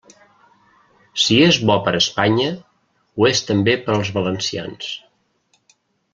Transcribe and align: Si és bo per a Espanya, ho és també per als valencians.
Si 1.23 1.35
és 1.47 1.59
bo 1.71 1.75
per 1.87 1.93
a 1.97 1.99
Espanya, 2.05 2.47
ho 3.21 3.29
és 3.33 3.43
també 3.51 3.77
per 3.85 3.95
als 3.99 4.11
valencians. 4.19 4.91